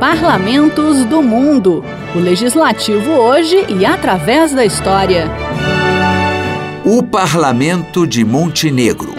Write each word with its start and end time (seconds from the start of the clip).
Parlamentos 0.00 1.04
do 1.06 1.20
Mundo. 1.20 1.84
O 2.14 2.20
legislativo 2.20 3.10
hoje 3.10 3.66
e 3.68 3.84
através 3.84 4.54
da 4.54 4.64
história. 4.64 5.26
O 6.84 7.02
Parlamento 7.02 8.06
de 8.06 8.24
Montenegro. 8.24 9.12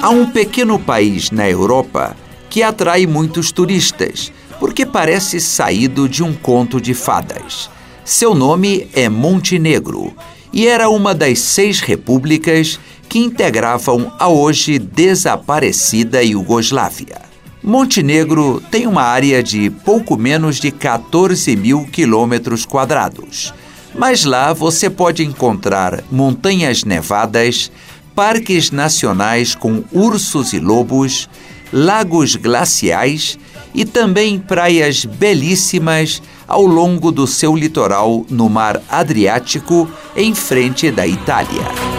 Há 0.00 0.08
um 0.08 0.24
pequeno 0.24 0.78
país 0.78 1.30
na 1.30 1.46
Europa 1.46 2.16
que 2.48 2.62
atrai 2.62 3.06
muitos 3.06 3.52
turistas, 3.52 4.32
porque 4.58 4.86
parece 4.86 5.38
saído 5.38 6.08
de 6.08 6.22
um 6.22 6.32
conto 6.32 6.80
de 6.80 6.94
fadas. 6.94 7.68
Seu 8.06 8.34
nome 8.34 8.88
é 8.94 9.06
Montenegro 9.10 10.14
e 10.50 10.66
era 10.66 10.88
uma 10.88 11.14
das 11.14 11.40
seis 11.40 11.80
repúblicas 11.80 12.80
que 13.08 13.18
integravam 13.18 14.12
a 14.18 14.28
hoje 14.28 14.78
desaparecida 14.78 16.22
Iugoslávia. 16.22 17.22
Montenegro 17.62 18.62
tem 18.70 18.86
uma 18.86 19.02
área 19.02 19.42
de 19.42 19.70
pouco 19.70 20.16
menos 20.16 20.56
de 20.56 20.70
14 20.70 21.56
mil 21.56 21.84
quilômetros 21.86 22.64
quadrados, 22.64 23.52
mas 23.94 24.24
lá 24.24 24.52
você 24.52 24.88
pode 24.88 25.24
encontrar 25.24 26.04
montanhas 26.10 26.84
nevadas, 26.84 27.70
parques 28.14 28.70
nacionais 28.70 29.54
com 29.54 29.82
ursos 29.92 30.52
e 30.52 30.60
lobos, 30.60 31.28
lagos 31.72 32.36
glaciais 32.36 33.38
e 33.74 33.84
também 33.84 34.38
praias 34.38 35.04
belíssimas 35.04 36.22
ao 36.46 36.64
longo 36.64 37.12
do 37.12 37.26
seu 37.26 37.54
litoral 37.54 38.24
no 38.30 38.48
Mar 38.48 38.80
Adriático, 38.88 39.88
em 40.16 40.34
frente 40.34 40.90
da 40.90 41.06
Itália. 41.06 41.97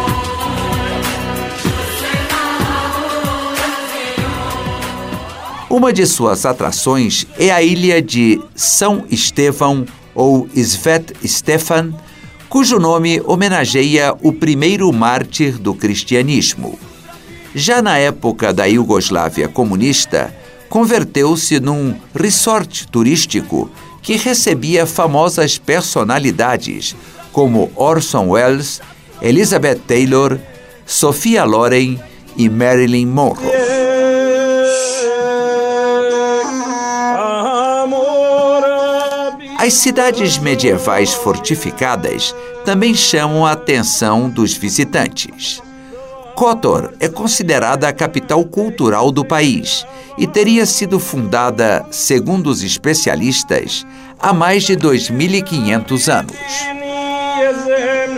Uma 5.70 5.94
de 5.94 6.04
suas 6.08 6.48
atrações 6.48 7.28
é 7.38 7.52
a 7.52 7.62
ilha 7.62 8.02
de 8.02 8.42
São 8.56 9.06
Estevão, 9.12 9.86
ou 10.16 10.50
Svet 10.56 11.14
Stefan, 11.24 11.94
cujo 12.50 12.80
nome 12.80 13.22
homenageia 13.24 14.16
o 14.24 14.34
primeiro 14.34 14.92
mártir 14.92 15.60
do 15.60 15.76
cristianismo. 15.76 16.78
Já 17.54 17.84
na 17.84 18.00
época 18.00 18.52
da 18.52 18.66
Iugoslávia 18.66 19.48
comunista, 19.48 20.34
converteu-se 20.70 21.60
num 21.60 21.94
resort 22.16 22.88
turístico 22.88 23.70
que 24.02 24.16
recebia 24.16 24.88
famosas 24.88 25.60
personalidades 25.60 26.96
como 27.32 27.72
Orson 27.76 28.30
Welles, 28.30 28.82
Elizabeth 29.22 29.82
Taylor, 29.88 30.40
Sophia 30.84 31.44
Loren 31.44 32.00
e 32.36 32.50
Marilyn 32.50 33.06
Monroe. 33.06 33.59
As 39.70 39.76
cidades 39.76 40.40
medievais 40.40 41.14
fortificadas 41.14 42.34
também 42.66 42.96
chamam 42.96 43.46
a 43.46 43.52
atenção 43.52 44.28
dos 44.28 44.56
visitantes. 44.56 45.62
Kotor 46.34 46.94
é 47.00 47.08
considerada 47.08 47.88
a 47.88 47.94
capital 47.94 48.44
cultural 48.46 49.12
do 49.12 49.24
país 49.24 49.86
e 50.18 50.26
teria 50.26 50.66
sido 50.66 51.00
fundada, 51.00 51.86
segundo 51.92 52.48
os 52.48 52.64
especialistas, 52.64 53.86
há 54.20 54.34
mais 54.34 54.64
de 54.64 54.76
2.500 54.76 56.12
anos. 56.12 56.36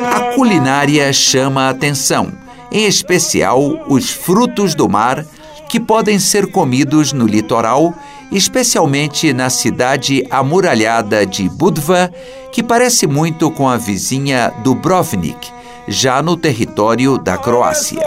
A 0.09 0.33
culinária 0.33 1.11
chama 1.11 1.63
a 1.63 1.71
atenção, 1.71 2.31
em 2.71 2.85
especial 2.85 3.59
os 3.89 4.09
frutos 4.09 4.73
do 4.73 4.87
mar 4.87 5.25
que 5.67 5.81
podem 5.81 6.17
ser 6.17 6.49
comidos 6.49 7.11
no 7.11 7.27
litoral 7.27 7.93
especialmente 8.31 9.33
na 9.33 9.49
cidade 9.49 10.25
amuralhada 10.29 11.25
de 11.25 11.49
Budva, 11.49 12.11
que 12.51 12.63
parece 12.63 13.07
muito 13.07 13.51
com 13.51 13.67
a 13.67 13.77
vizinha 13.77 14.53
Dubrovnik, 14.63 15.51
já 15.87 16.21
no 16.21 16.37
território 16.37 17.17
da 17.17 17.37
Croácia. 17.37 18.03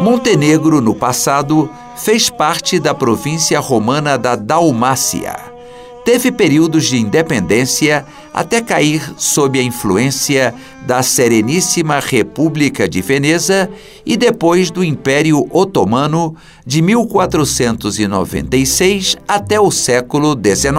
Montenegro, 0.00 0.80
no 0.80 0.94
passado, 0.94 1.70
fez 1.96 2.28
parte 2.28 2.78
da 2.78 2.92
província 2.92 3.58
romana 3.60 4.18
da 4.18 4.36
Dalmácia 4.36 5.53
teve 6.04 6.30
períodos 6.30 6.86
de 6.86 6.98
independência 6.98 8.04
até 8.32 8.60
cair 8.60 9.02
sob 9.16 9.58
a 9.58 9.62
influência 9.62 10.54
da 10.86 11.02
Sereníssima 11.02 11.98
República 11.98 12.88
de 12.88 13.00
Veneza 13.00 13.68
e 14.04 14.16
depois 14.16 14.70
do 14.70 14.84
Império 14.84 15.48
Otomano 15.50 16.36
de 16.66 16.82
1496 16.82 19.16
até 19.26 19.58
o 19.60 19.70
século 19.70 20.34
XIX. 20.34 20.74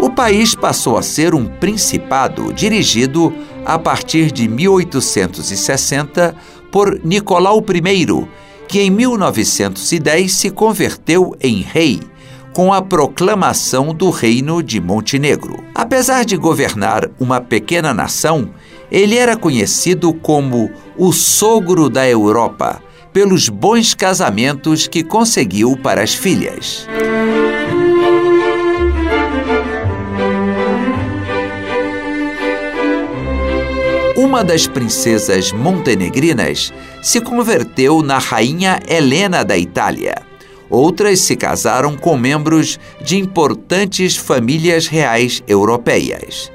O 0.00 0.10
país 0.10 0.54
passou 0.54 0.98
a 0.98 1.02
ser 1.02 1.34
um 1.34 1.46
principado 1.46 2.52
dirigido 2.52 3.32
a 3.68 3.78
partir 3.78 4.32
de 4.32 4.48
1860 4.48 6.34
por 6.72 7.04
Nicolau 7.04 7.62
I, 7.62 8.26
que 8.66 8.80
em 8.80 8.90
1910 8.90 10.32
se 10.32 10.50
converteu 10.50 11.36
em 11.38 11.60
rei 11.60 12.00
com 12.54 12.72
a 12.72 12.80
proclamação 12.80 13.92
do 13.92 14.08
Reino 14.08 14.62
de 14.62 14.80
Montenegro. 14.80 15.62
Apesar 15.74 16.24
de 16.24 16.34
governar 16.38 17.10
uma 17.20 17.42
pequena 17.42 17.92
nação, 17.92 18.48
ele 18.90 19.18
era 19.18 19.36
conhecido 19.36 20.14
como 20.14 20.70
o 20.96 21.12
sogro 21.12 21.90
da 21.90 22.08
Europa 22.08 22.82
pelos 23.12 23.50
bons 23.50 23.92
casamentos 23.92 24.86
que 24.86 25.04
conseguiu 25.04 25.76
para 25.76 26.02
as 26.02 26.14
filhas. 26.14 26.88
Uma 34.38 34.44
das 34.44 34.68
princesas 34.68 35.50
montenegrinas 35.50 36.72
se 37.02 37.20
converteu 37.20 38.02
na 38.02 38.18
rainha 38.18 38.78
Helena 38.88 39.44
da 39.44 39.58
Itália. 39.58 40.22
Outras 40.70 41.22
se 41.22 41.34
casaram 41.34 41.96
com 41.96 42.16
membros 42.16 42.78
de 43.02 43.18
importantes 43.18 44.16
famílias 44.16 44.86
reais 44.86 45.42
europeias. 45.48 46.52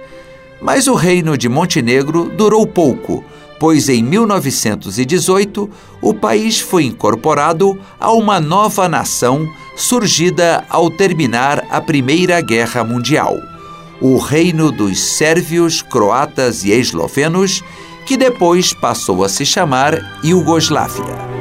Mas 0.62 0.88
o 0.88 0.94
reino 0.94 1.38
de 1.38 1.50
Montenegro 1.50 2.30
durou 2.30 2.66
pouco, 2.66 3.22
pois 3.60 3.90
em 3.90 4.02
1918 4.02 5.70
o 6.02 6.14
país 6.14 6.62
foi 6.62 6.86
incorporado 6.86 7.78
a 8.00 8.14
uma 8.14 8.40
nova 8.40 8.88
nação 8.88 9.46
surgida 9.76 10.64
ao 10.70 10.90
terminar 10.90 11.66
a 11.70 11.82
Primeira 11.82 12.40
Guerra 12.40 12.82
Mundial 12.86 13.36
o 14.04 14.18
reino 14.18 14.70
dos 14.70 15.00
sérvios, 15.00 15.82
croatas 15.82 16.66
e 16.66 16.72
eslovenos, 16.72 17.64
que 18.06 18.18
depois 18.18 18.74
passou 18.74 19.24
a 19.24 19.30
se 19.30 19.46
chamar 19.46 20.20
Iugoslávia. 20.22 21.34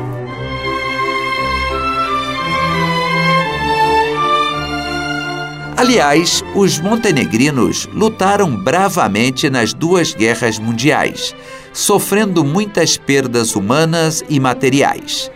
Aliás, 5.77 6.45
os 6.55 6.79
montenegrinos 6.79 7.89
lutaram 7.93 8.57
bravamente 8.57 9.51
nas 9.51 9.75
duas 9.75 10.15
guerras 10.15 10.61
mundiais, 10.61 11.35
sofrendo 11.73 12.45
muitas 12.45 12.97
perdas 12.97 13.57
humanas 13.57 14.23
e 14.29 14.39
materiais 14.39 15.33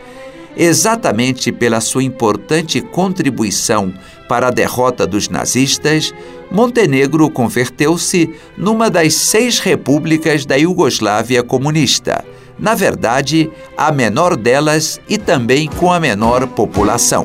exatamente 0.56 1.53
pela 1.53 1.81
sua 1.81 2.03
importante 2.03 2.81
contribuição 2.81 3.92
para 4.28 4.49
a 4.49 4.51
derrota 4.51 5.07
dos 5.07 5.28
nazistas, 5.28 6.13
Montenegro 6.51 7.31
converteu-se 7.31 8.31
numa 8.57 8.89
das 8.89 9.15
seis 9.15 9.59
repúblicas 9.59 10.45
da 10.45 10.57
Iugoslávia 10.57 11.43
comunista, 11.43 12.25
na 12.59 12.75
verdade, 12.75 13.51
a 13.77 13.93
menor 13.93 14.37
delas 14.37 15.01
e 15.09 15.19
também 15.19 15.69
com 15.69 15.93
a 15.93 16.01
menor 16.01 16.47
população. 16.47 17.25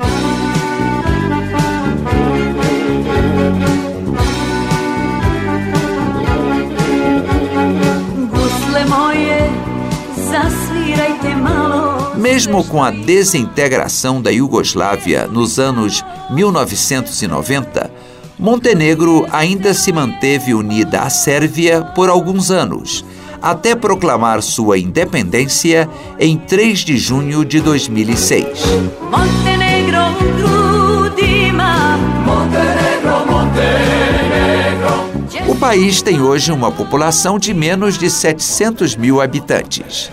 Mesmo 12.21 12.63
com 12.63 12.83
a 12.83 12.91
desintegração 12.91 14.21
da 14.21 14.29
Iugoslávia 14.29 15.25
nos 15.25 15.57
anos 15.57 16.05
1990, 16.29 17.91
Montenegro 18.37 19.25
ainda 19.31 19.73
se 19.73 19.91
manteve 19.91 20.53
unida 20.53 20.99
à 20.99 21.09
Sérvia 21.09 21.81
por 21.81 22.09
alguns 22.09 22.51
anos, 22.51 23.03
até 23.41 23.73
proclamar 23.73 24.43
sua 24.43 24.77
independência 24.77 25.89
em 26.19 26.37
3 26.37 26.81
de 26.81 26.95
junho 26.95 27.43
de 27.43 27.59
2006. 27.59 28.45
Montenegro, 29.09 30.01
Grudima, 30.37 31.97
Montenegro, 32.23 33.25
Montenegro. 33.31 34.91
O 35.51 35.55
país 35.55 36.03
tem 36.03 36.21
hoje 36.21 36.51
uma 36.51 36.71
população 36.71 37.39
de 37.39 37.51
menos 37.51 37.97
de 37.97 38.11
700 38.11 38.95
mil 38.95 39.19
habitantes. 39.19 40.11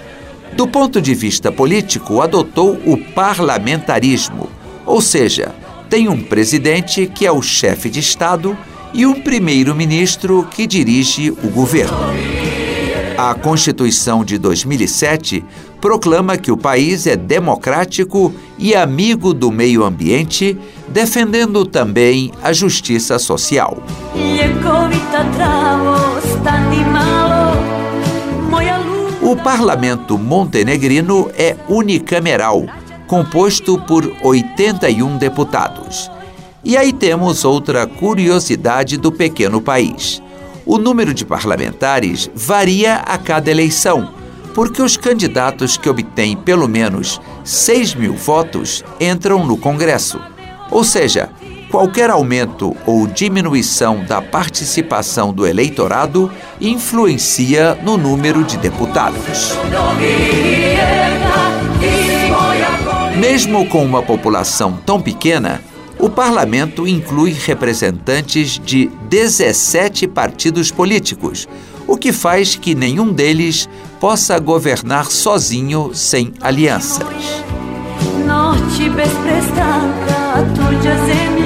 Do 0.58 0.66
ponto 0.66 1.00
de 1.00 1.14
vista 1.14 1.52
político, 1.52 2.20
adotou 2.20 2.80
o 2.84 2.98
parlamentarismo, 2.98 4.50
ou 4.84 5.00
seja, 5.00 5.54
tem 5.88 6.08
um 6.08 6.20
presidente 6.20 7.06
que 7.06 7.24
é 7.24 7.30
o 7.30 7.40
chefe 7.40 7.88
de 7.88 8.00
Estado 8.00 8.58
e 8.92 9.06
um 9.06 9.20
primeiro-ministro 9.20 10.48
que 10.50 10.66
dirige 10.66 11.30
o 11.30 11.48
governo. 11.48 11.96
A 13.16 13.36
Constituição 13.36 14.24
de 14.24 14.36
2007 14.36 15.44
proclama 15.80 16.36
que 16.36 16.50
o 16.50 16.56
país 16.56 17.06
é 17.06 17.14
democrático 17.14 18.34
e 18.58 18.74
amigo 18.74 19.32
do 19.32 19.52
meio 19.52 19.84
ambiente, 19.84 20.58
defendendo 20.88 21.64
também 21.64 22.32
a 22.42 22.52
justiça 22.52 23.16
social. 23.20 23.80
O 29.28 29.36
parlamento 29.36 30.16
montenegrino 30.16 31.30
é 31.36 31.54
unicameral, 31.68 32.64
composto 33.06 33.78
por 33.78 34.10
81 34.22 35.18
deputados. 35.18 36.10
E 36.64 36.78
aí 36.78 36.94
temos 36.94 37.44
outra 37.44 37.86
curiosidade 37.86 38.96
do 38.96 39.12
pequeno 39.12 39.60
país. 39.60 40.22
O 40.64 40.78
número 40.78 41.12
de 41.12 41.26
parlamentares 41.26 42.30
varia 42.34 42.94
a 42.94 43.18
cada 43.18 43.50
eleição, 43.50 44.14
porque 44.54 44.80
os 44.80 44.96
candidatos 44.96 45.76
que 45.76 45.90
obtêm 45.90 46.34
pelo 46.34 46.66
menos 46.66 47.20
6 47.44 47.96
mil 47.96 48.14
votos 48.14 48.82
entram 48.98 49.46
no 49.46 49.58
Congresso. 49.58 50.18
Ou 50.70 50.82
seja, 50.82 51.28
qualquer 51.70 52.10
aumento 52.10 52.76
ou 52.86 53.06
diminuição 53.06 54.04
da 54.04 54.20
participação 54.20 55.32
do 55.32 55.46
eleitorado 55.46 56.30
influencia 56.60 57.78
no 57.82 57.96
número 57.96 58.42
de 58.44 58.56
deputados. 58.56 59.56
Mesmo 63.18 63.66
com 63.66 63.84
uma 63.84 64.02
população 64.02 64.78
tão 64.84 65.00
pequena, 65.00 65.60
o 65.98 66.08
parlamento 66.08 66.86
inclui 66.86 67.32
representantes 67.32 68.58
de 68.58 68.86
17 69.08 70.06
partidos 70.06 70.70
políticos, 70.70 71.48
o 71.86 71.96
que 71.96 72.12
faz 72.12 72.54
que 72.54 72.74
nenhum 72.74 73.12
deles 73.12 73.68
possa 73.98 74.38
governar 74.38 75.06
sozinho 75.06 75.90
sem 75.92 76.32
alianças. 76.40 77.06
A 80.34 81.37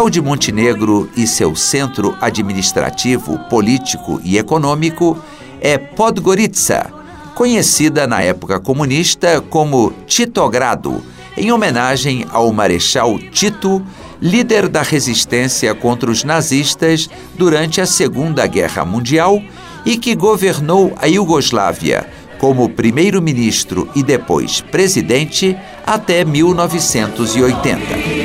capital 0.00 0.08
de 0.08 0.20
Montenegro 0.22 1.10
e 1.14 1.26
seu 1.26 1.54
centro 1.54 2.16
administrativo, 2.22 3.38
político 3.50 4.18
e 4.24 4.38
econômico 4.38 5.18
é 5.60 5.76
Podgorica 5.76 6.90
conhecida 7.34 8.06
na 8.06 8.22
época 8.22 8.58
comunista 8.58 9.42
como 9.42 9.92
Titogrado, 10.06 11.02
em 11.36 11.52
homenagem 11.52 12.24
ao 12.32 12.50
Marechal 12.50 13.18
Tito, 13.18 13.84
líder 14.22 14.68
da 14.68 14.80
resistência 14.80 15.74
contra 15.74 16.10
os 16.10 16.24
nazistas 16.24 17.10
durante 17.36 17.80
a 17.80 17.86
Segunda 17.86 18.46
Guerra 18.46 18.86
Mundial 18.86 19.42
e 19.84 19.98
que 19.98 20.14
governou 20.14 20.94
a 20.96 21.06
Iugoslávia 21.06 22.08
como 22.38 22.70
primeiro-ministro 22.70 23.86
e 23.94 24.02
depois 24.02 24.62
presidente 24.62 25.54
até 25.86 26.24
1980. 26.24 28.19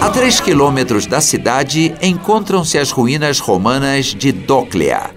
A 0.00 0.08
três 0.08 0.40
quilômetros 0.40 1.04
da 1.04 1.20
cidade 1.20 1.94
encontram-se 2.00 2.78
as 2.78 2.90
ruínas 2.90 3.38
romanas 3.38 4.06
de 4.06 4.32
Doclea. 4.32 5.10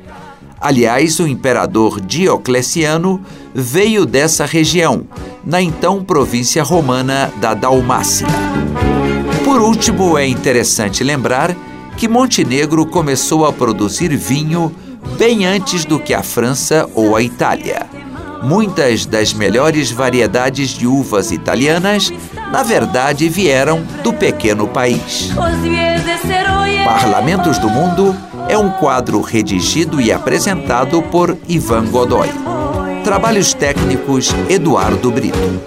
Aliás, 0.60 1.22
o 1.22 1.28
imperador 1.28 2.02
Diocleciano 2.02 3.22
veio 3.56 4.06
dessa 4.06 4.46
região, 4.46 5.08
na 5.46 5.62
então 5.62 6.04
província 6.04 6.62
romana 6.62 7.32
da 7.40 7.54
Dalmácia. 7.54 8.28
Por 9.46 9.62
último, 9.62 10.18
é 10.18 10.28
interessante 10.28 11.02
lembrar 11.02 11.56
que 11.96 12.10
Montenegro 12.10 12.86
começou 12.86 13.46
a 13.46 13.54
produzir 13.54 14.14
vinho 14.18 14.76
bem 15.18 15.46
antes 15.46 15.86
do 15.86 15.98
que 15.98 16.14
a 16.14 16.22
França 16.22 16.90
ou 16.94 17.16
a 17.16 17.22
Itália. 17.22 17.88
Muitas 18.44 19.06
das 19.06 19.34
melhores 19.34 19.92
variedades 19.92 20.72
de 20.72 20.86
uvas 20.86 21.32
italianas, 21.32 22.12
na 22.52 22.64
verdade, 22.64 23.30
vieram 23.30 23.84
do 24.04 24.14
pequeno 24.14 24.68
país. 24.68 25.32
Parlamentos 26.86 27.58
do 27.58 27.70
Mundo 27.70 28.16
é 28.48 28.58
um 28.58 28.70
quadro 28.70 29.22
redigido 29.22 30.02
e 30.02 30.12
apresentado 30.12 31.02
por 31.02 31.38
Ivan 31.48 31.86
Godoy. 31.86 32.30
Trabalhos 33.04 33.54
técnicos 33.54 34.34
Eduardo 34.50 35.12
Brito. 35.12 35.62